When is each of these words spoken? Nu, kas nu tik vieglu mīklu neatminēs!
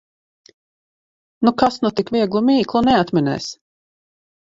Nu, 1.45 1.53
kas 1.63 1.79
nu 1.85 1.93
tik 2.01 2.11
vieglu 2.19 2.45
mīklu 2.51 2.85
neatminēs! 2.91 3.55